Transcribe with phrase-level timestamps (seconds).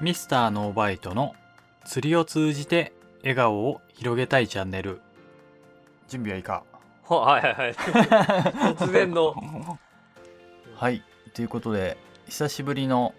[0.00, 1.34] ミスターノーバイトの
[1.84, 5.02] 釣りを通じて笑顔を広げたいチャンネル。
[6.08, 6.64] 準備はいいか。
[7.04, 7.72] は はいはいはい。
[7.74, 9.34] 突然の。
[10.74, 11.02] はい。
[11.34, 11.98] ということで
[12.28, 13.14] 久しぶりの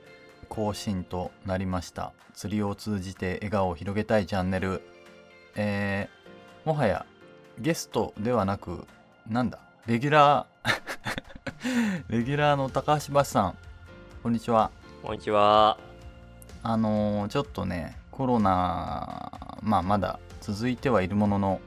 [0.50, 2.14] 更新となりました。
[2.34, 4.82] 釣りを通じて笑顔を広げたいチャンネル。
[5.56, 7.06] えー、もはや
[7.60, 8.88] ゲストではなく
[9.28, 9.60] なんだ？
[9.86, 10.81] レギュラー
[12.10, 13.58] レギュラーの高橋橋さん
[14.24, 14.72] こんにちは。
[15.04, 15.78] こんにちは。
[16.64, 21.60] あのーちょっとねコロナまあまだ続いてはいるものの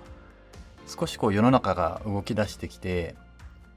[0.86, 3.14] 少しこう世の中が動き出してきて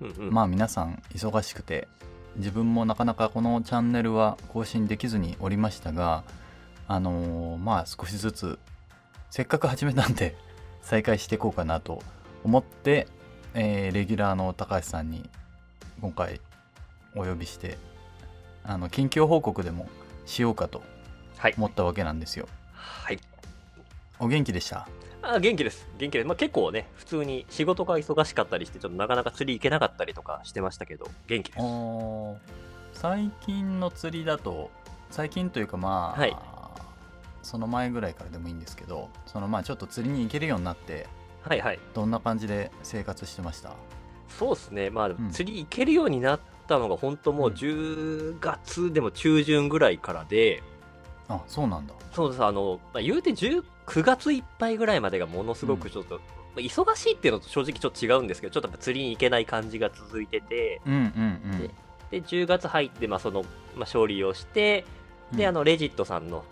[0.02, 0.34] うんうん。
[0.34, 1.88] まあ皆さん忙しくて
[2.36, 6.24] 自分もなかなかこのチャンネルは更新できずにおりましたが
[6.88, 8.60] あのーまあ少しずつ
[9.30, 10.36] せっかく始めたんで
[10.82, 12.02] 再開していこうかなと
[12.44, 13.08] 思って、
[13.54, 15.30] えーレギュラーの高橋さんに
[16.02, 16.40] 今回
[17.16, 17.78] お呼びして
[18.64, 19.90] あの近況報告でも
[20.26, 20.84] しようかと
[21.38, 21.54] はい。
[21.58, 22.48] 思ったわけなんですよ。
[22.74, 23.20] はい。
[24.20, 24.88] お元気でした？
[25.22, 25.88] あ元気です。
[25.98, 31.64] 元気です、まあ、結構ね普通に仕事が忙しかったりしてちょっとなかなか釣り行けなかったりとかしてましたけど元気です。
[33.00, 34.72] 最近の釣りだと
[35.12, 36.36] 最近というかまあ、はい。
[37.44, 41.08] その前ぐらいからでもいいんですけどそのまあちょっと釣りに行けるようになって
[41.44, 41.80] はいはい。
[41.94, 43.72] どんな感じで生活してました？
[44.38, 44.90] そうですね。
[44.90, 45.30] まあ、ん。
[45.32, 47.56] 釣り行けるようになったのが本当もううん。
[47.56, 50.62] 10月でも中旬ぐらいからで、
[51.28, 51.94] あそうなんだ。
[52.14, 52.44] そうです。
[52.44, 56.22] あの、まあ、言うて10 9月いっぱいぐらいまでがものすごくちょっと、ま
[56.58, 60.82] あ忙しいっていうのと正直ちょっと違うんですけどちょっと釣りに行けない感じが続いてて。
[60.86, 60.98] うんう
[61.56, 61.72] んで
[62.10, 64.86] で10月入って、まあそのまあ、勝利をして
[65.34, 65.38] うん。
[65.38, 66.46] で、あのレジットさんの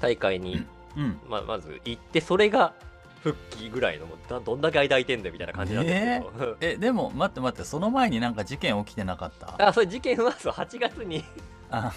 [0.00, 0.64] 大会に、
[0.96, 1.18] うん。
[1.28, 2.74] まあ、まず行ってそれが
[3.22, 4.06] 復帰ぐらいの
[4.40, 6.76] どんだけ間空いてんだよみたいな感じなんですけど、 え。
[6.76, 9.68] でも待って待ってその前になんか事件起きてなかった？
[9.68, 11.24] あそれ事件はそう8月に。
[11.70, 11.92] あ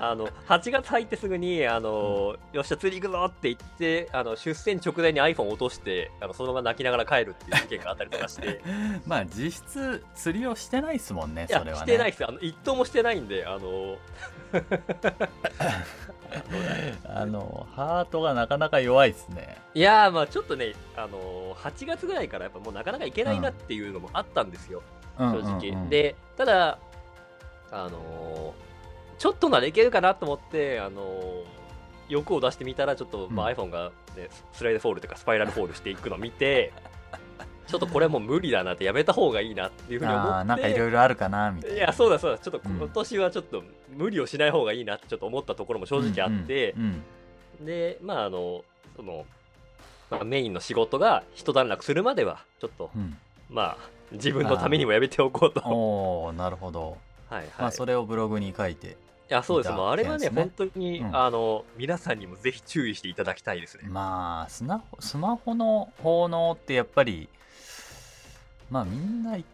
[0.00, 8.62] あの8月入ってすぐにあの、よっしゃ釣り行くぞって言ってあの出船直前に iPhone 落としてあのそのまま泣きながら帰るっていう事件があったりとかして。
[9.06, 11.82] まあ実質釣りをしてないっすもんねそれはね。
[11.82, 12.24] してないです。
[12.24, 13.96] あの一頭もしてないんであの
[17.04, 19.56] あのハートがなかなか弱いっすね。
[19.74, 24.82] いやーまあちょっとねあの8月ぐらいからやっぱもうなかなか行けないなっていうのもあったんですよ、
[25.18, 25.90] 正直、うんうんうん。
[25.90, 26.78] でただ
[27.70, 28.67] あのー
[29.18, 31.58] ちょっとならいけるかなと思ってあのー
[32.08, 36.72] 欲を出してみたらちょっと、まあうん iPhone が、ね、スライドフォールというかスパイラルフォールしていくのを見て
[37.68, 40.48] ちょっとこれもう無理だなってやめた方がいいなっていうふうに思って。
[40.48, 41.76] なんかいろいろあるかなみたいな。
[41.76, 42.38] いやそうだそうだ。
[42.38, 42.76] ちょっとうん。
[42.78, 43.62] 今年はちょっと
[43.94, 47.04] 無理をしない方がいいなってちょっと思ったところも正直あって、うん
[47.60, 48.64] でまああの
[48.96, 49.26] その、
[50.10, 53.02] まあ、メインの仕事が一段落するまではちょっとうん。
[53.02, 53.18] うん
[53.50, 53.76] まあ
[54.12, 55.60] 自分のためにもやめておこうと。
[55.68, 56.96] おおなるほど、
[57.28, 57.46] はいはい。
[57.58, 58.96] まあそれをブログに書いて
[59.30, 59.74] いやそうです。
[59.74, 60.32] もうあれはねね。
[60.34, 61.16] 本当に、うん。
[61.16, 63.84] あの皆さんにもぜひ注意していただきたいですね。
[63.88, 67.28] まあスマホスマホの効能ってやっぱり
[68.70, 69.44] まあみんない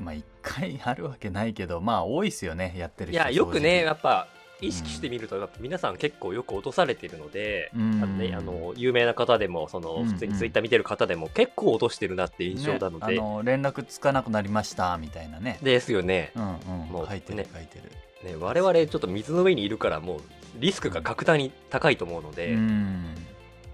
[0.00, 4.28] まあ一回あるわけないけどまあ多いっすよねやってるい人やよくねやっぱ
[4.60, 7.72] 意識してみると、やっぱ皆さん結構よく落とされているので。
[7.74, 8.00] うん。
[8.02, 15.58] あのね、あの有名な方でもその、うん普通にツイッター見てる方でも結構落としてるなって印象なので、ね、あの連絡つかなくなりましたみたいなね。
[15.62, 16.32] ですよね。
[16.36, 16.88] うんうん。
[16.90, 17.90] もう書いてるね書いてる
[18.24, 20.20] ね我々ちょっと水の上にいるからもう
[20.58, 23.14] リスクが格段に高いと思うので、うん。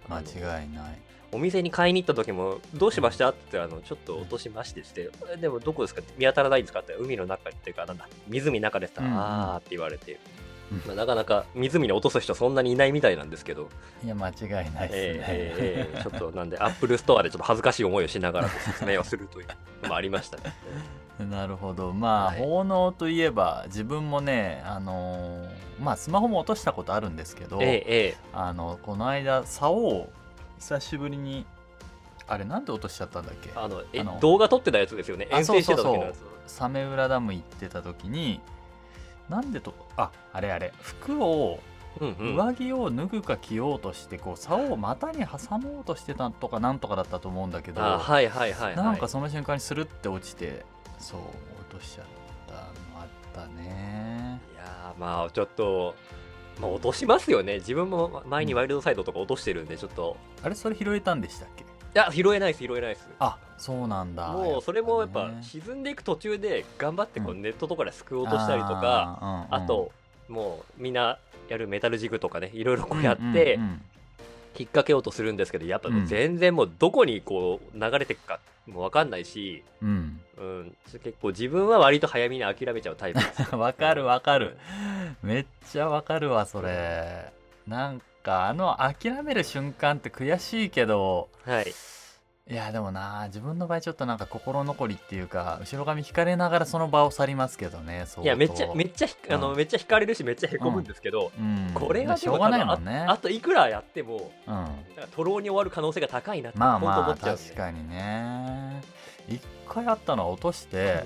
[0.09, 0.98] 間違いない。
[1.31, 6.81] お店に買いに行った時も「どうしました?」ってあのちょっと落としましてして「えでもどこですか?」って見当たらないんですか？
[6.81, 9.10] って海の中っていうかなんだ湖の中ですか、うん。
[9.10, 10.19] うんあーって言われて、
[10.72, 10.82] うん。
[10.86, 13.69] まあ、なかなか湖に落とす人そんなにいないみたいなんですけど、
[14.03, 19.47] いや間違いないですね、えーえーえーちょっとなんで Apple Store でちょっと恥ずかしい思いをしながら説明をするという
[19.82, 20.54] のもありましたね。
[21.31, 21.93] なるほど。
[21.93, 22.39] まあ、はい。
[22.39, 25.49] 奉納といえば自分もねあのー
[25.81, 30.12] まあスマホも落としたことあるんですけど、えーえあのこの間竿を
[30.59, 31.47] 久しぶりに
[32.27, 33.51] あれなんで落としちゃったんだっけ？
[33.51, 35.28] ーあのえ動画撮ってたやつですよね。
[35.31, 36.22] あ遠征してた時のやつ。
[36.47, 38.41] サメ浦ダム行ってた時に
[39.28, 41.60] なんでとああれあれ服を
[42.21, 50.65] 上着を脱ぐか着ようとしてこう竿を股に挟もうとしてたとかなんとかだったと思うんだけど、あはいはいなんかその瞬間にスルって落ちて
[50.98, 51.21] そう
[51.71, 52.06] 落としちゃっ
[52.47, 52.60] たの
[53.00, 54.41] あったね。
[54.54, 55.95] いやーまあちょっと、
[56.60, 57.54] まあ、落としますよね。
[57.56, 60.16] 自分も前にワイルドサイドとか落としてるんでちょっと。
[60.42, 61.65] あれそれ拾えたんでしたっけ？
[61.65, 63.09] いや拾えないです拾えないです。
[63.18, 64.33] あそうなんだ。
[64.33, 65.42] もうそれもやっぱね。
[65.42, 67.42] 沈んでいく途中で頑張ってこううん。
[67.42, 69.92] ネットとかですくおうとしたりとか、あ,、うんうんあと
[70.28, 71.18] もうみんな
[71.48, 73.83] やるメタルジグとかねいろいろこうやってうんうん
[74.59, 76.07] 引っ掛けようとするんですけどやっぱもううん。
[76.07, 80.21] 全然もうどこにこう流れていくかもう分かんないし、うん。
[80.37, 83.55] うん、結構自分は割と早めに諦めちゃうタイプです。
[83.57, 84.57] わかるわかる。
[85.22, 87.33] めっちゃわかるわそれ。
[87.66, 91.72] なんかあの諦める瞬間って悔しいけどはい
[92.50, 101.71] いやでもな自分の場合ちょっとなんか心残りっていうか後ろ髪引かれながらその場を去りますけどねいやめっちゃめっちゃひあの、うんめっちゃ惹かれるしめっちゃへこむんですけど、うん。
[101.74, 103.04] これがでもしょうがないもんね。
[103.09, 104.54] ああといくらやってもうん。
[104.54, 104.72] なんか
[105.15, 108.83] とろうに終わる可能性が高いなってまあまあ確かにね。
[109.28, 111.04] 一回あったのは落として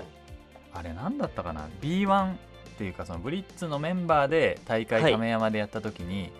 [0.73, 2.35] あれなんだったかな？B1 っ
[2.77, 5.11] ていうかそのブリッツのメンバーで大会はい。
[5.13, 6.31] 亀山でやった時に、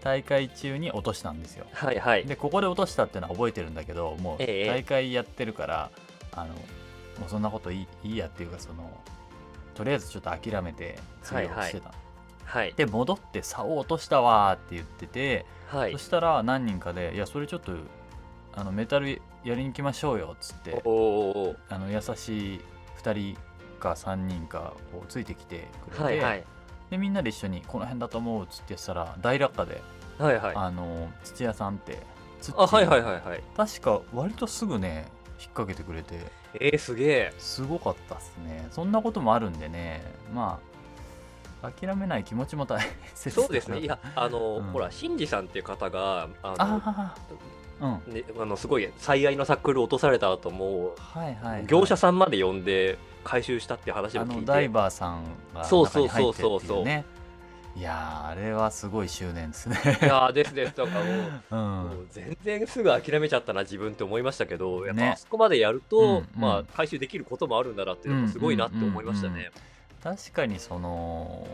[0.00, 1.66] 大会中に落としたんですよ。
[1.72, 2.24] はいはい。
[2.24, 5.90] でここで落としたっていうのは覚えてるんだけどもうええ大会やってるから、
[6.32, 8.90] あのもうそんなこといいいいやっていうかその
[9.74, 11.92] とりあえずちょっと諦めて次をしてた、
[12.44, 15.92] はいで戻って竿を落としたわーって言ってて、はい。
[15.92, 17.72] そしたら何人かで「いやそれちょっと
[18.54, 20.92] あのメタルやりに行きましょうよ」っつっておお
[21.50, 22.60] おあの優しい
[23.02, 23.38] 2人
[23.78, 26.44] か3人かこうついてきてくれて、はいはい
[26.90, 29.82] でみんなで一緒に「この辺だと思う」っつってやってたら大落下で、
[30.18, 30.56] はいはい。
[30.56, 32.02] ああの土屋さんって
[32.40, 33.42] 土はいはいはいはい。
[33.56, 35.06] 確か割とすぐね
[35.38, 36.18] 引っ掛けてくれて。
[36.54, 37.34] えー、すげえ。
[37.38, 38.66] すごかったっすね。
[38.72, 40.02] そんなこともあるんでね。
[40.34, 40.58] ま
[41.62, 42.80] あ諦めない気持ちも大
[43.14, 43.80] 切そうですね。
[43.80, 44.64] いやあの、うん。
[44.64, 47.14] ほら新次さんっていう方があのあ
[47.80, 48.14] あうん。
[48.14, 54.40] ね、あのすごい最愛のサックル落とされた後もはいはい、はい、業者さんまで呼んで回収したっていう話をあ聞いて。
[54.40, 55.24] のダイバーさん
[55.54, 57.04] がそう中に入ってってそうそうそういうね
[57.76, 59.76] いやーあれはすごい執念ですね。
[60.02, 60.74] いやーですです。
[60.74, 61.04] とかもう
[61.50, 65.10] うもうん全然すぐ諦めちゃったな自分って思いましたけどやっぱね。
[65.10, 66.28] あそこまでやると、うんうん。
[66.36, 69.44] まあ回収できることもあるんだなっていうのがすごいなって思いましたうんうんうん。
[69.44, 69.52] ね。
[70.02, 71.46] 確かにその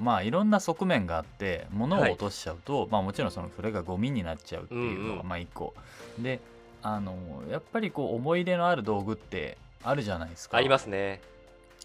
[0.00, 5.28] まあいろんな側面があって物を落としちゃうと、まあもちろんそのそれがゴミになっちゃうっていうのがうんうん。
[5.28, 5.74] まあ一個、
[6.18, 6.40] で
[6.82, 10.56] あのやっぱりこう思い出のある道具ってあるじゃないですか。
[10.56, 11.20] ありますね。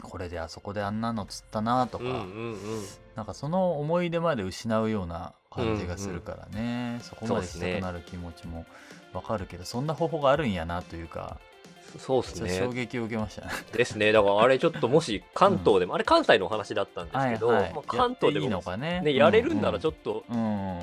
[0.01, 2.21] これであそこであんなの釣ったなとか、うんうんう
[2.55, 2.57] ん。
[3.15, 8.65] なんかその思い出まで失うような感じがするからね、そこまでしたくなる気持ちも
[9.13, 11.39] わかるけどそんな方法があるんやなというか
[11.99, 12.73] そうですちょっと衝ね。
[12.85, 13.51] 撃を受けましたね。
[13.71, 14.11] ですね。
[14.11, 17.73] だからあれちょっともし関東でも、あれ関西のお話だったんですけど、はいはい。
[17.73, 19.01] まあ、関東でもやっていいのかね。
[19.01, 20.79] ね、やれるんならちょっっと、と、うん。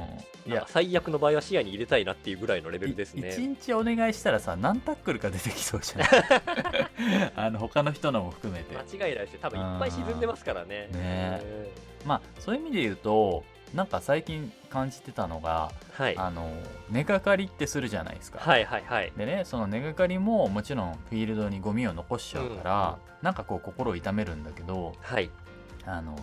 [0.47, 0.65] いや。
[0.69, 3.35] 最悪の場合は視野に入れたいなっていうぐらいのレベルですね。
[3.37, 7.33] 日お願いしたらさ何タックルか出てきそうじゃない？
[7.37, 8.75] あの他の人のも含めて。
[8.77, 9.39] 間違いないですよ。
[9.43, 10.89] 多分いっぱい沈んでますからね。
[10.93, 11.41] ね
[12.03, 12.09] うん。
[12.09, 16.17] まあそういう意味で言うとなんか最近感じてたのが、はい。
[16.17, 16.51] あの
[16.91, 19.13] 根がかりってするじゃないですか、はいはいはい。
[19.17, 25.31] でねその根がかりももちろんフィールドにゴミを残しちゃうから、なんかこう心を痛めるんだけどはい。
[25.87, 26.17] あの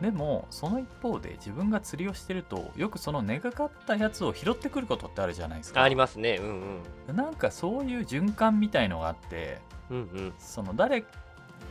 [0.00, 6.36] でもその一方で自分が釣りをしてるとよくその根がかったやつを拾ってくることってあるじゃないですかありますね。
[6.40, 7.16] うんうん。
[7.16, 9.58] なんかそういう循環みたいのがあって
[9.90, 10.34] うんうん。
[10.38, 11.04] その誰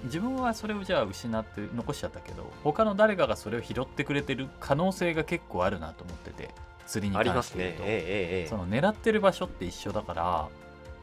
[0.03, 6.53] 自分はそれをじゃあ失って残しちゃったけど他の誰かがそれを拾ってくれてる可能性が結構あるなと思ってて
[6.85, 7.73] 釣りに関して言う。
[7.73, 10.49] と、ねええその狙ってる場所って一緒だか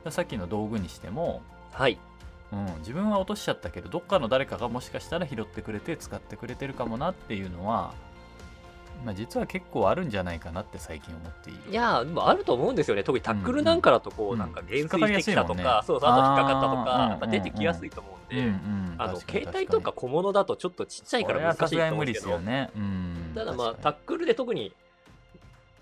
[0.02, 1.42] らさっきの道具にしても、
[1.72, 1.98] はい。
[2.52, 7.94] うん、自分は落としちゃったけどどっかの誰かがもしかしたら拾ってくれて使ってくれてるかもなっていうのは、
[9.04, 11.70] まあ、実は結構あるんじゃないかなって最近思っている。
[11.70, 13.04] いやーでもあると思うんですよね。
[13.04, 15.64] 特にタックルなんかだとこう、うんなんか減衰してきたとやすいもんね。
[15.64, 24.72] か、そうそう、あと引っかかったとか、やっぱうん出てきやすいと思うんで、うんうんあの携帯とか小物だとちょっとちっちゃいから難しいと思うんですけど、よね、うん、ただまあタックルで特に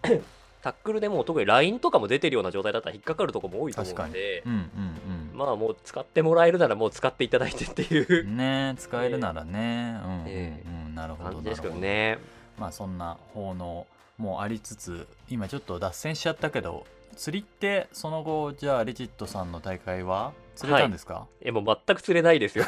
[0.62, 4.52] タックルでもう特にラインとかも出てるような状態だったら引っかかるとこも多いと思うんで、に。
[4.52, 8.26] うんうんまあもう使ってもらえるならもう使っていただいてっていう。
[8.26, 10.94] うんね使えるならね、うんうんえうん。
[10.94, 12.41] なるほど感じですけどなるほどね。
[12.62, 13.88] まあそんな奉納
[14.18, 22.66] もありつつ今ちょっと脱線しちゃったけど釣りってその後じゃあレジットさんの大会は釣れたんですか、え、もう全く釣れないですよ。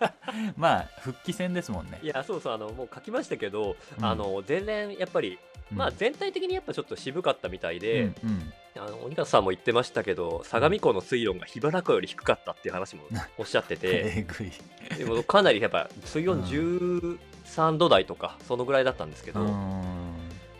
[0.58, 2.00] まあ復帰戦ですもんね。
[2.02, 4.04] いや、そうそう、あの、もう書きましたけど、うん。
[4.04, 5.38] あの、全然やっぱり、
[5.70, 5.78] うん。
[5.78, 13.02] まあ全体的にやっぱちょっと渋かったみたいで、うんうんあの鬼方さんも言ってましたけど相模湖の水温が桧原湖より低かったっていう話も
[13.36, 14.26] おっしゃってて
[14.96, 19.44] でもかなりやっぱ水温うん13度台とかそのぐらいだったんですけど、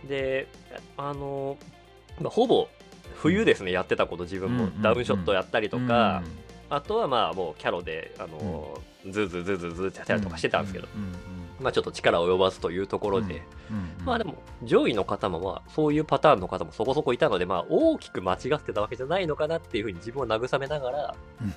[0.06, 0.48] で
[0.96, 1.56] あの、
[2.20, 2.68] まあ、ほぼ
[3.14, 6.22] 冬ですね、やってたこと自分も、うんうんうんダウンショットやったりとか、
[6.68, 21.48] あとはまあもうキャロであの、ズーズーズーズーズーってやったりとかしてたんですけど、うんうんまあちょっと力及ばずというところで、うんうんまあでも上位の方もまあそういうパターンの方もそこそこいたのでまあ大きく間違ってたわけじゃないのかなっていうふうに自分を慰めながら、うん。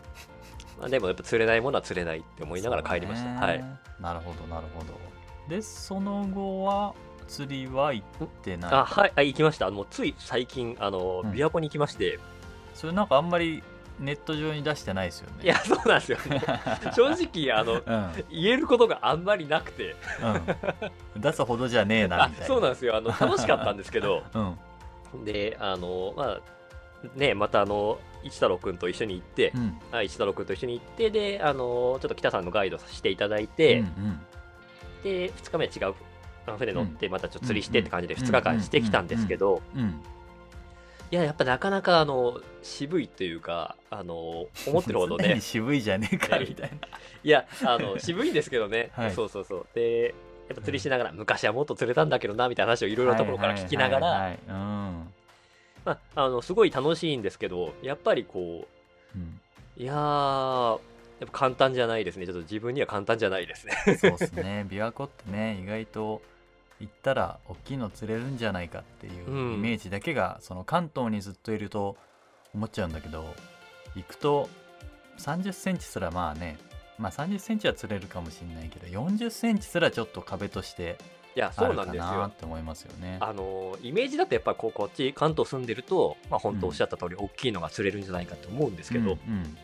[0.79, 3.63] まあでもやっぱ釣れないものは釣れないって思いながら帰りました、はい。
[3.99, 4.93] なるほどなるほど。
[5.47, 6.93] でその後は
[7.27, 9.69] 釣りは行ってないあはいあ行きました。
[9.71, 11.31] もうつい最近あのうん。
[11.31, 12.19] 琵琶湖に行きまして、
[12.73, 13.63] それなんかあんまり
[13.99, 15.43] ネット上に出してないですよね。
[15.43, 16.41] いやそうなんですよね。
[16.95, 19.95] 正直あのうん、言えることがあんまりなくて。
[21.15, 22.47] うん、出すほどじゃねえなあみたいな。
[22.47, 22.95] そうなんですよ。
[22.95, 24.23] あの 楽しかったんですけど。
[24.33, 25.25] うん。
[25.25, 26.39] であのまあ
[27.15, 29.77] ねまたあの一太郎くんと一緒に行って、うん。
[29.91, 34.21] あ一太郎くんと一緒に行ってであのちょっと北さんのガイドさせていただいて、うん
[35.03, 35.95] で2日目は違う
[36.57, 40.01] 船乗ってまたちょっと釣りしてうんって感じで2日間してきたんですけどうんうん
[41.13, 45.35] いややっぱなかなかあの渋いっていうかあの思ってるほど常ね。
[45.37, 46.71] に渋いじゃねえかみたい
[47.23, 49.11] いやあの渋いんですけどね、 はい。
[49.11, 49.67] そうそうそう。
[49.75, 50.15] で
[50.47, 54.37] やっぱ釣りしながら、昔はもっと釣れたんだけどなみたいな話をいろいろなところから聞きながら、
[56.41, 58.67] すごい楽しいんですけどやっぱりこ
[59.15, 59.21] うん。
[59.21, 59.39] うん
[59.77, 60.79] ういやー
[61.19, 66.21] やっぱ簡単じゃないですねちょっと自分には簡単じゃないですねそうですね琵琶湖ってね意外と
[66.83, 69.53] 行ったら大きいの釣れるんじゃないかっていううん。
[69.55, 71.95] イメージだけが、その関東にずっといると
[72.53, 73.25] 思っちゃうんだけど
[73.95, 74.49] 行くと
[75.17, 76.57] 3 0センチすらまあね
[76.97, 80.97] まあ3 0センチは釣れるかもしれないけど4 0センチすらちょっと壁として
[81.35, 82.19] いやそうあるかなんですよ。
[82.19, 83.17] なって思いますよね。
[83.19, 89.57] あのイメージだとやっぱこうこっち関東住んでると、まあ、本当おっしゃった通り大きいのが釣れるんじゃないかと思うんですけど、うんうん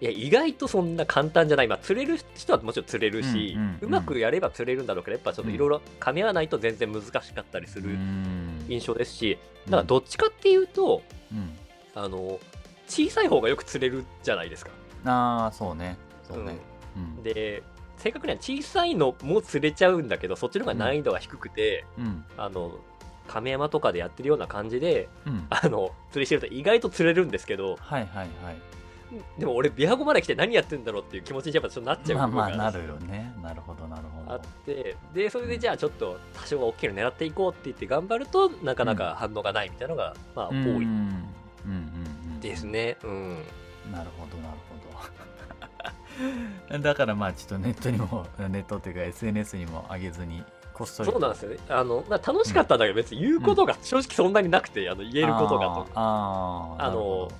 [0.00, 3.90] いや意外とそんな簡単じゃない、まあ、釣れる人はもちろん釣れるし、うんうんうん。
[3.90, 8.66] まくやれば釣れるんだろうけどやっぱちょっといろいろ噛み合わないと全然難しかったりするうん。
[8.68, 11.52] 印象ですし、だからどっちかっていうとうん。
[11.94, 12.38] あの
[12.88, 14.70] 小さい方がよく釣れるじゃないですか。
[15.06, 15.96] ああそうね。
[16.28, 16.58] そうね。
[16.96, 17.22] ううんん。
[17.22, 17.62] で
[17.96, 22.24] 正確には小さいのも釣れちゃうんだけどそっちの方が難易度が低くて、うん。
[22.36, 22.78] あの
[23.28, 25.46] 亀山とかでやってるような感じでうん。
[25.48, 28.56] あの釣りしてると意外と釣れるんですけどはいはいはい。
[29.38, 33.32] でも俺琵琶湖まで来て何やってんだろうっていう気持ちにやっぱちょっとなっちゃうまあまあなるよね。
[33.42, 34.32] なるほどなるほど。
[34.32, 40.86] あってでそれでじゃあちょっと多少は大きいの狙っていこうって言って頑張るとなかなか反応がないみたいなのが、まあ多い
[42.40, 42.96] ですね。
[43.04, 43.44] うん。
[43.92, 44.74] なるほどなるほ
[46.70, 46.78] ど。
[46.78, 51.58] だからまあちょっとネットにも ネットっていうか SNS にも上げずにこっそりそうなんですよね。
[51.68, 55.86] あの、まあ、楽しかったんだけど別に言うことが正直そんなになくて、あの言えることがと。
[55.94, 57.30] ああの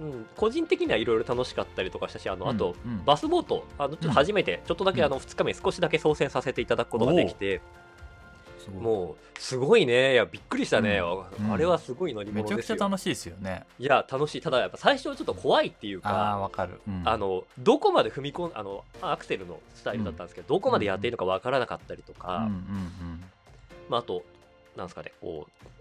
[0.00, 2.92] うん、個人的にはいろいろ楽しかったりとかしたしあの、どあと、うん。
[2.92, 7.60] うんバスボートあのちょっと初めて、ちょっとだけあの2日目少しだけ操船させていただくことができて
[8.80, 10.12] もうすごいね。
[10.12, 11.52] いやびっくりしたね、うん。
[11.52, 13.64] あれはすごい乗りめちゃくちゃ楽しいですよね。
[13.78, 14.40] いや楽しい。
[14.40, 17.02] ただやっぱ最初はちょっと怖いっていうああかわかる、うん。
[17.04, 23.24] あのどこまで踏み込んあのアクセルのスタイルだったんですけど、どこまでやっていいのかわからなかったりとか、うんうん
[23.88, 24.22] まあ、あと
[24.76, 25.77] なんですかねこう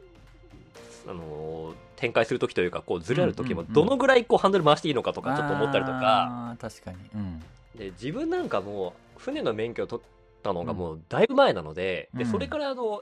[1.08, 3.74] あのー展開する時というかこうずれる時もうんうんうん。
[3.74, 5.26] どのぐらいこうハンドル回していいのかとうん。
[5.26, 6.98] かちょっと思ったりとか、確かに。
[7.16, 7.40] うん。
[7.76, 10.06] で自分なんかもう船の免許を取っ
[10.44, 12.20] たのがもうだいぶ前なので,、うん。
[12.20, 13.02] でそれからあの、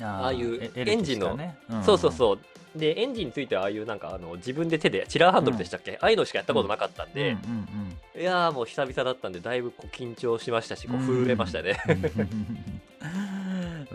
[0.00, 1.56] あああいうえエンジンのね。
[1.72, 1.84] ん。
[1.84, 2.38] そうそうそう。
[2.76, 7.38] でエンジンについてはああいうなんかあの自分で手でチラーハンドルでしたっけ、ああいうのしかやったことなかったんで、うん
[8.16, 12.80] うんいやーもう久々だったんでだいぶこう緊張しましたしこう震えましたね、うん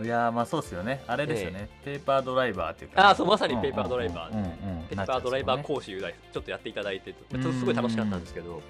[0.02, 1.02] いやーまあそうですよね。
[1.06, 8.60] あれですよね、ペーパードライバーっていうかあーそうまさにペーパードライバーペッパードライバー講習ちょっとやっていただいてちょっとすごい楽しかったんですけど、う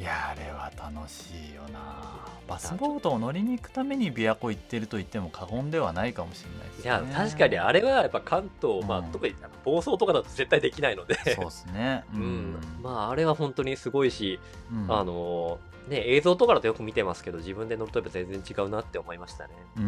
[0.00, 2.26] いやーあれは楽しいよな。
[2.48, 11.14] バスボートを乗りに行くために琵琶湖行ってると言っても過言ではないかもしれないですいねや確かにあれはやっぱ関東、まあうん特にあの暴走とかだと絶対できないので。
[11.36, 12.02] そうですね。
[12.12, 12.56] ううん。
[12.82, 14.40] まああれは本当にすごいし、
[14.72, 14.92] うん。
[14.92, 19.54] あのね映像とかだとよく見てますけど自分で乗るとやっぱ全然違うなって思いましたね。
[19.76, 19.80] う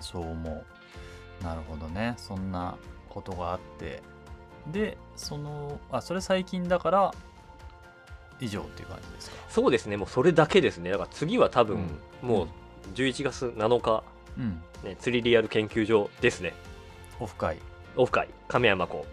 [0.00, 0.64] そう思
[1.40, 1.44] う。
[1.44, 2.14] なるほどね。
[2.16, 2.76] そんな
[3.08, 4.02] ことがあって。
[4.72, 7.14] でそのあそれ最近だから
[8.40, 9.36] 以上っていう感じですか？
[9.48, 9.96] そうですね。
[9.96, 10.90] もうそれだけですね。
[10.90, 11.88] だから次は多分、
[12.22, 12.28] うん。
[12.28, 12.48] もう
[12.94, 14.02] 11月7日、
[14.38, 14.62] うん。
[14.84, 16.52] ね、釣りリアル研究所ですね。
[17.20, 17.58] オフ会。
[17.96, 18.28] オフ会。
[18.48, 19.06] 亀山湖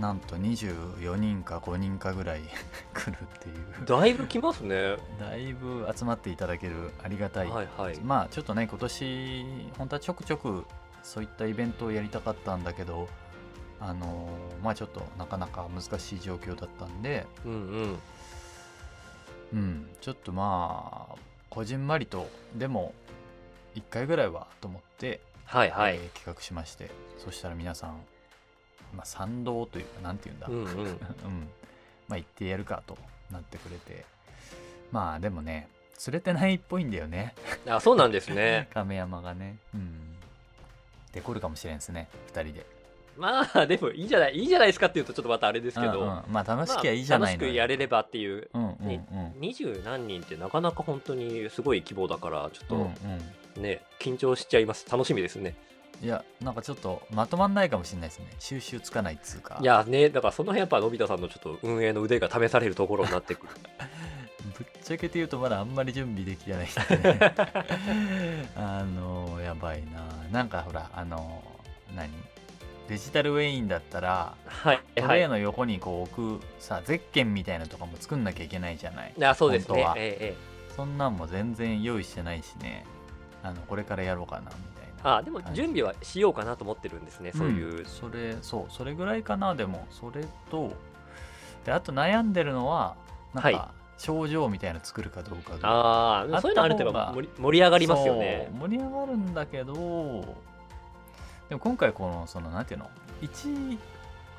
[0.00, 2.40] なんと24人か5人かぐらい
[2.94, 3.84] 来るっていう。
[3.84, 4.96] だいぶ来ますね。
[5.18, 8.00] だいぶ集まっていただけるありがたい、はいはい。
[8.00, 10.64] まあちょっとね今年本当はちょくちょく
[11.02, 13.08] そういったイベントをやりたかったんだけど
[13.78, 17.98] あのーまあちょっとなかなか難しい状況だったんでうんうん。
[19.52, 21.14] うんちょっとまあ
[21.50, 22.94] こじんまりとでも
[23.74, 28.00] 1回ぐらいはと思って、はいはい、えー企画しましてそしたら皆さん、
[28.94, 30.86] まあ、賛同というかなんて言うんだ、うんうん。
[30.90, 31.48] うん。
[32.08, 32.98] まあ行ってやるかと
[33.30, 34.04] なってくれて。
[34.90, 37.34] まあでもね釣れてないっぽいんだよね。
[37.68, 38.68] あそうなんですね。
[38.74, 39.58] 亀山がね。
[39.74, 40.16] うん。
[41.12, 42.66] で来るかもしれんですね2人で。
[43.16, 46.22] まあでもいいじゃないいいじゃないですかっていうとちょっとまたあれですけど、うんうん。
[46.28, 48.48] まあ楽しきゃいいじゃないのまあ楽しくやれればっていう。
[48.54, 48.70] うんうん。
[48.70, 52.94] うんね二十何人ってなかなか本当にすごい規模だからちょっうんうん。
[53.54, 54.88] とね、緊張しちゃいます。
[54.90, 55.54] 楽しみですね
[56.02, 58.26] いやなんかちょっとまとまんないかもしれないですね。
[58.38, 59.58] 収集つかないっつうか。
[59.60, 63.52] いやねだからその辺やっぱのび太さんのちょっと運営の腕が試されるところになってくる。
[64.56, 67.34] ぶっちゃけて言うとまだあんまり準備できてないんでね。
[68.56, 70.02] あのやばいな。
[70.32, 71.42] なんかほらあの
[71.94, 72.10] 何？
[72.88, 75.20] デジタルウェインだったらはいトはい。
[75.20, 79.12] レイの横にこう置くさゼッケンみたいなのとかも作んなきゃいけないじゃない？
[79.16, 79.74] いやそうですね。
[79.74, 79.94] 本当は。
[79.98, 80.74] ええええ。
[80.74, 82.86] そんなんも全然用意してないしね。
[83.42, 88.72] あのこれからやろうかなみたいなあでも準備はしようかなと思ってるんですね、そういう、んそれそう。
[88.72, 89.86] それぐらいかなでも。
[89.90, 90.72] それと
[91.64, 92.96] であと悩んでるのは
[93.34, 93.54] なんはい。
[93.54, 98.50] か症状みたいなの作るかどうかがああそういうのある程度盛り盛り上がりますよね。
[98.58, 102.88] 盛り上がるんだけどでも今回このそのなんていうの
[103.20, 103.78] ？1位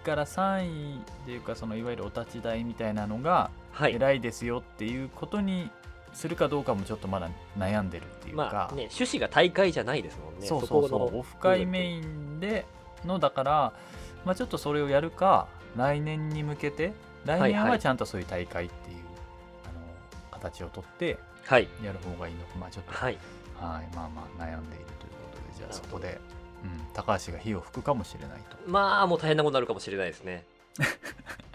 [0.04, 3.94] から3位っていうかそのいわゆるお立ち台みたいなのがはい。
[3.94, 5.70] 偉いですよっていうことに
[6.14, 10.48] するかどうかもちょっとまだ悩んでるっていうか、まあね趣旨が大会じゃないですもんね。
[10.48, 11.18] そうそうそう。
[11.18, 12.66] オフ会メインで
[13.06, 13.74] のだから、
[14.26, 16.94] まあ、ちょっとそれをやるか来年に向けて
[17.26, 17.80] 来年はいははい。
[17.80, 18.98] ちゃんとそういう大会っていう、
[19.66, 21.68] あの形をとってはい。
[21.84, 22.58] やる方がいいのか。
[22.60, 23.18] まあちょっとはい。
[23.60, 26.20] はい、まあまあ悩んでいるということで、じゃあそこで、
[26.64, 28.58] うん、高橋が火を吹くかもしれないと。
[28.68, 30.46] まあもう大変なことになるかもしれないですね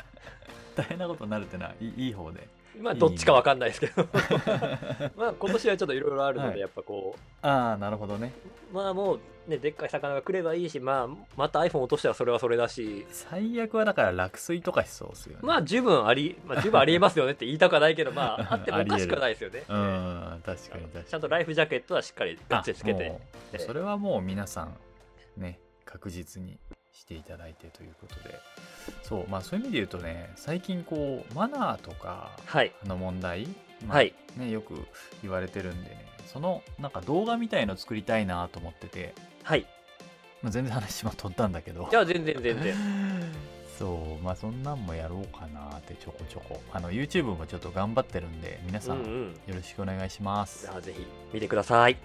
[0.76, 2.49] 大変なことになるってのはいい方で。
[2.80, 4.06] まあどっちかわかんないですけど
[5.16, 8.33] まあ今年はちょっといろいろあるので、はいやっぱこああ、なるほどね。
[8.71, 15.38] うまあもうねでっかい魚が来ればいいしまあまた iPhone 落としたらそれはそれだし最悪はだから落水とかしそうですよね。
[15.42, 21.04] まあ十分あり、まあ、十分ありえますよねって言いたくはないけどまあ あってもおかしくはないですよねうん、確かに確かに。
[21.04, 23.18] ちゃんとライフジャケットはしっかりガッチリつけて
[23.59, 24.76] それはもう皆さん
[25.37, 26.59] ね確実に
[26.99, 28.41] していただいてということで。
[29.03, 32.73] そうまあそういう意味で言うとね最近こうマナーとかはい。
[32.87, 33.47] の問題、
[33.87, 34.15] まあはい。
[34.37, 34.87] ね、よく
[35.23, 39.67] 言われてるんでねそのなんか動画みたいの作りたいなと思ってて、はい。
[40.43, 41.88] まあ、全然話も飛んだんだけど。
[41.91, 42.75] じゃあ全然全然。
[43.79, 46.62] そうまあそんなんもやろうかなってちょこちょこ。
[46.73, 49.33] あの YouTube もちょっと頑張ってるんで皆さうんんうん。
[49.33, 51.97] よろしくお願いします、じゃあぜひ見てください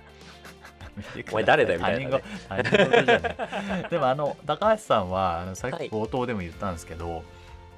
[1.31, 2.23] お前誰だよみたいなね。
[2.49, 7.23] 他人事他人事じゃないでもあの高橋さんはあのさっき冒頭でも言ったんですけど、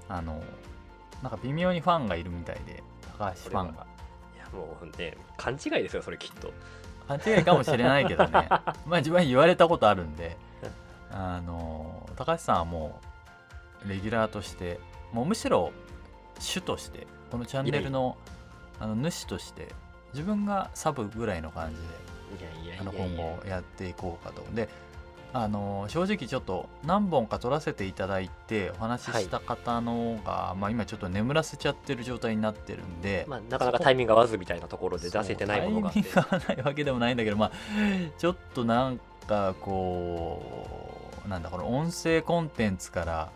[0.10, 0.41] あの
[1.21, 2.84] なんか微妙にファンがいるみたいで
[3.17, 3.86] 高橋ファンが
[4.36, 5.17] いやもうね。
[5.38, 6.54] 勘違いですよそれきっと
[7.08, 10.38] 勘違いかもしれないけどねまあ自分は言われたことあるんで
[11.12, 12.99] あの高橋さんはも
[13.86, 14.80] うレギュラーとして
[15.12, 15.71] もうむしろ
[16.39, 18.17] 主としてこのチャンネルの
[18.80, 19.67] あの主として
[20.13, 21.82] 自分がサブぐらいの感じで
[22.80, 24.43] あの今後やっていこうかと。
[24.54, 24.69] で
[25.36, 37.52] あの正直ちょっと何本か撮らせていただいてお話しした方のが、まあ、今ちょっと眠らせちゃってる状態になってるんで、まあ、なかなかタイミング合わずみたいなところで出せてないものがあってそうタイミングが合わないわけでもないんだけど、まあ、
[38.19, 43.32] ちょっとなんかこうなんだこの音声コンテンツから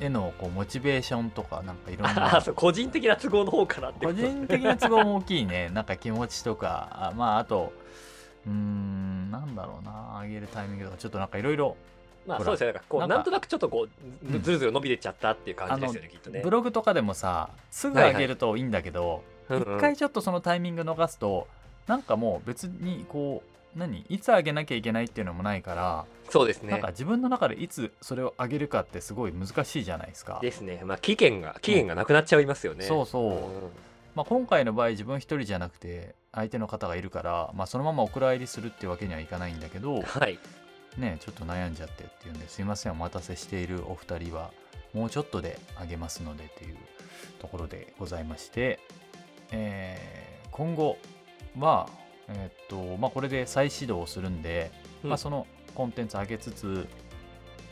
[0.00, 5.70] へのこうモチベーションとかなんかいろん あな個人的な都合の方からってこ個と人的な都合も大きいね。
[5.74, 6.88] なんか気持ちとか。
[6.92, 7.72] あまああと
[8.46, 10.20] うーんなんだろうな。
[10.22, 11.76] 上げるタイミングとかちょっとなんかいろいろ。
[12.26, 12.80] まあそうですよね。
[12.88, 13.86] こうなかなんんとなくちょっとこ
[14.24, 14.36] うん。
[14.36, 16.40] うずるずる伸びてっちゃったっていう感じですよねきっとね。
[16.42, 19.76] ブログとかでもさすぐ上げるといいんだけどうんうん。
[19.76, 21.46] 一回ちょっとそのタイミング逃すと
[21.86, 24.04] なんかもう別にこう何？
[24.08, 26.70] いつ上げなきゃいけないっていうのもないから、そうですね。
[26.72, 30.38] なんか自分の中でいつそれを上げるかってすごい難しいじゃないですか。
[30.40, 30.82] ですね。
[30.84, 32.84] まあ期限が期限がなくなっちゃいますよね。
[32.84, 33.36] そうそう、ん
[34.14, 40.38] まあ、今回の場合自分一人じゃなくて相手の方がいるから、まあ、そのままお蔵入りするっていうわけにはいかないんだけどはい。
[40.98, 44.50] ねちょっと悩んじゃってっていうんですいませんお待たせしているお二人は
[44.92, 46.76] もうちょっとであげますのでという
[47.40, 48.78] ところでございまして、
[49.50, 50.98] えー今後
[51.58, 51.88] は、
[52.28, 54.70] えーっとまあ、これで再始動をするんで、
[55.02, 55.10] うん。
[55.10, 56.86] まあ、そのコンテンツ上げつつ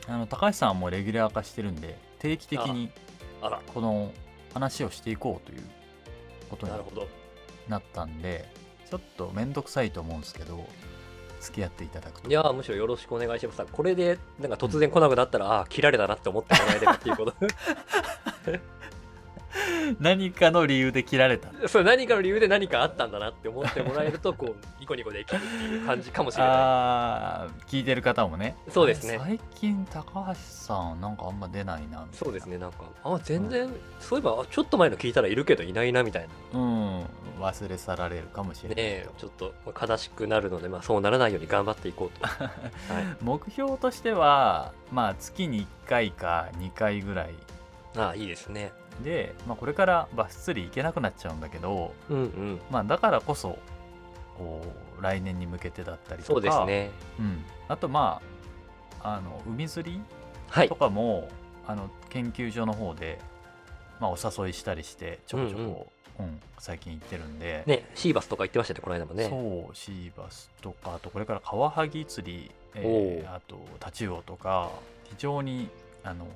[0.09, 2.91] あの高橋さんはもうレギュラー化してるんで定期的に
[3.73, 4.13] この
[4.53, 5.63] 話をしていこうという
[6.51, 6.73] ことに
[7.69, 8.49] なったんで
[8.91, 10.67] ちょっと面倒くさいと思うんですけど
[11.41, 12.31] 付き合っていただくと。
[12.31, 13.63] いやーむしろよろしくお願いします。
[13.71, 17.35] これでなんか突然来なくなったら、ああ切られたなって思ってもらえればっていうこと
[20.01, 28.57] 何かの理由で切られたそれ何かの理由で何かあったんだなって思ってもらえるとこうニコニコできるっていう感じかもしれなあー聞いてる方もね。
[28.69, 29.19] そうですね。
[29.19, 36.61] 最近高橋さんなんかあんま出ないなそうですねなんかあ全然、そういえばあちょっと前の聞いたらいるけどいないなみたいな。
[36.61, 37.05] うん
[37.41, 42.51] 忘れ去られるかもしれないねえちょっと悲しくなるので、まあ、そうならないように頑張っていこうと、 はい、
[43.21, 47.35] 目標としてはまあ月に1回か2回ぐらい。
[47.97, 52.61] ああいいですねで、まあ、これからバス釣り行けなくなっちゃうんだけどうんうん。
[52.71, 53.59] まあだからこそこ
[54.39, 54.63] こ
[54.99, 56.91] う来年に向けてだったりとかそうですね。
[57.19, 58.21] うん、あとま
[59.03, 60.01] ああの海釣り
[60.49, 60.69] はい。
[60.69, 61.29] とかも、
[61.67, 63.19] あの研究所の方で、
[64.01, 69.29] まあ、お誘いしたりしてちょこちょこ、うん最近行ってるんで、ねシーバスとか言ってましたねこの間もね。
[69.29, 74.71] そうシーバスとかあとこれからカワハギ釣り、えーあとタチウオとか
[75.05, 75.69] 非常に
[76.05, 76.27] あの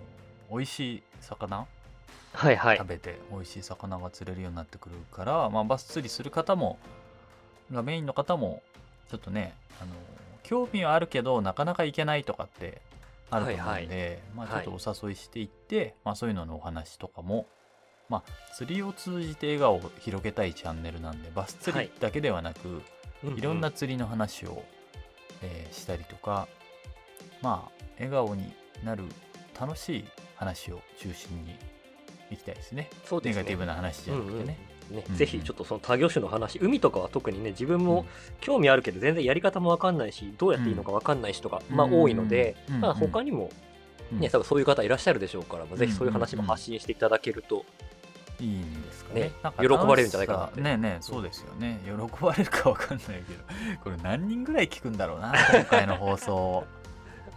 [0.50, 1.66] 美味しい魚
[2.36, 2.76] はいはい。
[2.76, 6.78] 食べて美味しい魚が釣れるようになってくるから、まあ、バス釣りする方も
[7.72, 8.62] がメインの方も
[9.10, 9.90] ちょっとねあの
[10.42, 12.80] 興味はあるけどなかなか行けないとかって
[13.30, 17.46] あると思うんで、まあ、ちょっとお誘いしていって、まあ、そういうののお話とかも、
[18.08, 22.82] まあ、釣りを通じて笑顔を広げたいチャンネルなんでバス釣りだけではなく、う
[23.24, 24.62] ういろんな釣りの話を、
[25.42, 26.48] えーしたりとか
[27.42, 28.52] まあ笑顔に
[28.84, 29.04] なる
[29.58, 30.04] 楽しい
[30.36, 31.56] 話を中心に
[32.30, 32.90] いきたいですね。
[33.04, 33.42] そうですね。
[33.42, 38.06] ネガティブな話じゃなくてね、ねうんぜひちょっとその多魚種の話海とかは特にね自分うんも
[38.40, 43.50] 興味あるけど全然やり方も分かんないしどうやっていいのか分かんない人が、うんまあ多いので、うんまあ他にも
[44.12, 44.20] うん。
[44.20, 47.64] ね、多分そういう方いらっしゃるでしょうから、まあぜひそういう話も発信していただけると、
[48.40, 49.20] いいんですかね。
[49.22, 51.80] ねなんか喜ばれるんじゃないかなねえねえそうですよね。
[51.84, 53.20] 喜ばれるかわかんないけど
[53.82, 56.64] これ何人ぐらい聞くんだろうな今回の放送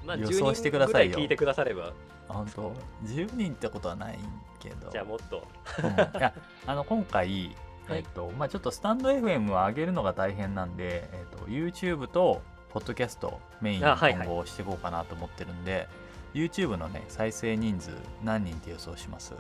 [0.06, 1.18] まあ、予10想してくださいよ。
[1.18, 1.94] 聞いてくだされば、
[2.28, 2.74] 本当
[3.06, 4.20] ？10人ってことはない
[4.60, 4.90] けど。
[4.90, 5.48] じゃあもっと、
[5.84, 6.20] うん。
[6.20, 6.34] いや
[6.66, 7.56] あの今回、
[7.88, 8.00] はい。
[8.00, 15.88] えっとまあ、ちょっとスタンド FM を上げるのが大変なんで、えっと YouTube とポッドキャストメインに今後していこうかなと思ってるんで、
[16.34, 17.92] YouTube のね再生人数
[18.24, 19.34] 何人って予想します？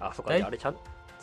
[0.00, 0.76] あ、そっか、あれちゃん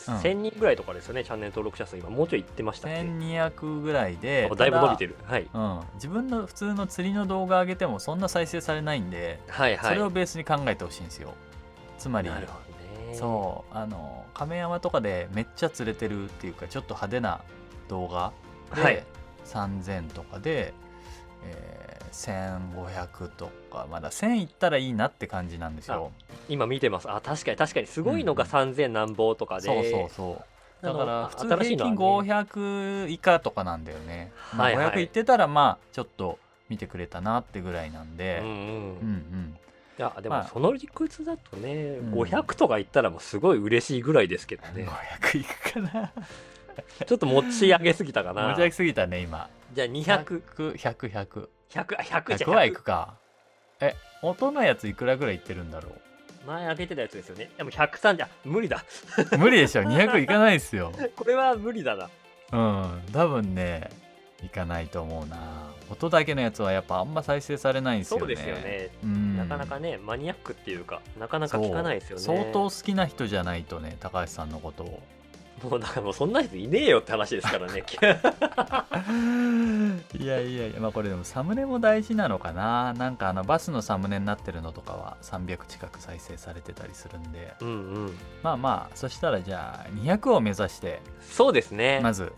[0.10, 5.26] 1000人ぐらいとかですよね、チャンネル登録者数、今、もうちょい言ってましたっけ？1200ぐらいであだいぶ伸びてる、る。
[5.26, 5.48] はい。
[5.54, 9.90] うん、自分の普通の釣りの動画上げてもそんな再生されないんで、はいはい。
[9.94, 11.34] それをベースに考えてほしいんですよ
[11.98, 12.54] つまりなるほ
[13.04, 13.16] どね。
[13.16, 17.42] そうあの亀山とかでめっちゃ釣れてるっていうかちょっと派手な
[17.88, 18.32] 動画
[18.76, 19.04] で、はい
[19.46, 20.74] 3000とかで、
[21.44, 21.71] えー
[22.12, 26.12] 1500とかまだ1000いったらいいなって感じなんですよ。
[26.50, 27.10] 今見てます。
[27.10, 30.42] あ、確かに確かに、すごいのがうん3000何本とかで、そうそうそ
[30.82, 30.86] う。
[30.86, 31.98] だから普通平均ね。
[31.98, 34.88] 500以下とかなんだよね、まあはいはい。
[34.88, 38.56] 500いってたらまあちょっと見てくれたなってぐらいなんで、うんうん。
[38.56, 38.64] うんう
[39.36, 39.58] ん。
[39.98, 40.48] いやでもまあ。
[40.48, 42.14] その理屈だとね、うん。
[42.14, 44.88] 500とか言ったらもうすごい嬉しいぐらいですけどね。
[45.22, 46.12] 500いくかな。
[47.06, 48.50] ちょっと持ち上げすぎたかな。
[48.50, 49.50] 持ち上げすぎたね今。
[49.74, 53.16] じゃあ200100 100100 100あ100じゃ100はいくか。
[53.80, 55.92] え音のやついくらぐらいいってるんだろ
[56.46, 57.50] 前上げてたやつですよね。
[57.58, 58.84] でも130あ無理だ。
[59.32, 59.84] う 無理でしょ。
[59.84, 60.92] 200いかないですよ。
[61.16, 62.10] これは無理だな。
[62.52, 63.04] うん。
[63.12, 63.90] 多分ね
[64.44, 65.38] いかないと思うな。
[65.90, 68.20] 音だけのやつはやっぱあんま再生されないんですよね。
[68.22, 68.90] そうですよね。
[69.04, 69.38] うん。
[69.38, 72.24] なかなかねマニアックっていうかなかなか聞かないですよね。
[72.24, 75.04] 相当好きな人じゃないとね高橋さんのことを
[75.64, 77.84] もうだからもうそんな人いねえよって話ですからね。
[80.20, 82.94] いやいやいやまあこれでもサムネも大事なのかな。
[82.94, 87.54] なんかあのバスのサムネになってるのとかは300近く再生されてたりするんで。
[87.62, 87.72] うんう
[88.10, 88.18] ん。
[88.44, 92.00] まあまあそしたらじゃあ200を目指してそうですね。
[92.02, 92.34] まず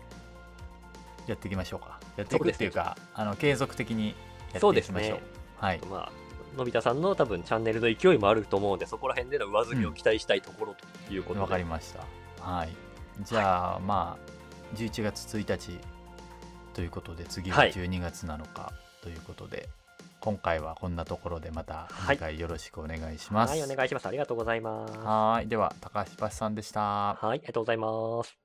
[1.26, 1.98] やっていきましょうか。
[2.16, 4.14] やっていくっていうかあの継続的に
[4.52, 5.18] やそうですっていきましょう。
[5.18, 5.24] ね。
[5.56, 5.80] はい。
[5.90, 6.12] まあ
[6.56, 10.76] のび太さんの多分チャンネルの勢いもあると思うのでそこら辺での上積みを期待したいところ
[11.08, 12.04] ということで、わかりました。
[12.40, 12.83] はい
[13.20, 15.78] じゃあ、まあ11月1日
[16.74, 17.72] ということで次ははい。
[17.72, 18.72] 12月なのか
[19.02, 19.68] ということで、
[20.20, 22.16] 今回はこんなところでまたはい。
[22.16, 23.50] 次回よろしくお願いします。
[23.50, 24.06] はいお願いします。
[24.06, 24.98] ありがとうございます。
[24.98, 26.80] はいでは高橋橋さんでした。
[27.14, 28.43] はいありがとうございます